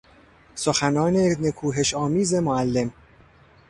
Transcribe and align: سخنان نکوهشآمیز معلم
سخنان 0.55 1.15
نکوهشآمیز 1.39 2.33
معلم 2.33 2.89